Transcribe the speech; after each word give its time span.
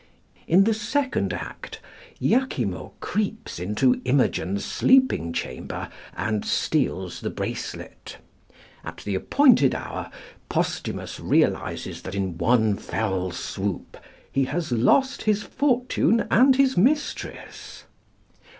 In 0.47 0.63
the 0.63 0.73
second 0.73 1.31
act 1.31 1.79
Iachimo 2.19 2.93
creeps 3.01 3.59
into 3.59 4.01
Imogen's 4.03 4.65
sleeping 4.65 5.31
chamber 5.31 5.89
and 6.17 6.43
steals 6.43 7.21
the 7.21 7.29
bracelet. 7.29 8.17
At 8.83 8.97
the 9.05 9.13
appointed 9.13 9.75
hour 9.75 10.09
Posthumus 10.49 11.19
realises 11.19 12.01
that, 12.01 12.15
in 12.15 12.39
one 12.39 12.77
fell 12.77 13.29
swoop, 13.29 13.95
he 14.31 14.45
has 14.45 14.71
lost 14.71 15.21
his 15.21 15.43
fortune 15.43 16.25
and 16.31 16.55
his 16.55 16.75
mistress. 16.75 17.83